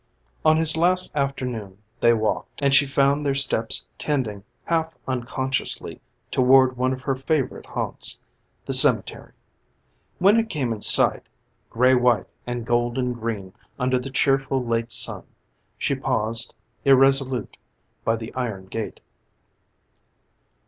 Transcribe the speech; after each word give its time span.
On 0.43 0.57
his 0.57 0.75
last 0.75 1.11
afternoon 1.15 1.77
they 1.99 2.11
walked, 2.15 2.59
and 2.63 2.73
she 2.73 2.87
found 2.87 3.23
their 3.23 3.35
steps 3.35 3.87
tending 3.99 4.43
half 4.65 4.95
unconsciously 5.07 6.01
toward 6.31 6.75
one 6.75 6.91
of 6.91 7.03
her 7.03 7.13
favorite 7.15 7.67
haunts, 7.67 8.19
the 8.65 8.73
cemetery. 8.73 9.31
When 10.17 10.37
it 10.39 10.49
came 10.49 10.73
in 10.73 10.81
sight, 10.81 11.27
gray 11.69 11.93
white 11.93 12.25
and 12.47 12.65
golden 12.65 13.13
green 13.13 13.53
under 13.77 13.99
the 13.99 14.09
cheerful 14.09 14.65
late 14.65 14.91
sun, 14.91 15.21
she 15.77 15.93
paused, 15.93 16.55
irresolute, 16.83 17.55
by 18.03 18.15
the 18.15 18.33
iron 18.33 18.65
gate. 18.65 19.01